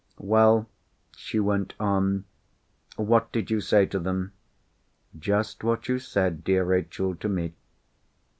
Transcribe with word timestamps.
"Well?" 0.17 0.67
she 1.15 1.39
went 1.39 1.75
on. 1.79 2.25
"What 2.95 3.31
did 3.31 3.51
you 3.51 3.61
say 3.61 3.85
to 3.85 3.99
them?" 3.99 4.33
"Just 5.19 5.63
what 5.63 5.87
you 5.87 5.99
said, 5.99 6.43
dear 6.43 6.63
Rachel, 6.63 7.13
to 7.17 7.29
me." 7.29 7.53